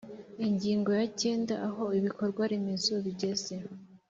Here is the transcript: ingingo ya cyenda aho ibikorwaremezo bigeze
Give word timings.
ingingo 0.47 0.89
ya 0.99 1.05
cyenda 1.19 1.53
aho 1.67 1.83
ibikorwaremezo 1.99 2.93
bigeze 3.05 3.53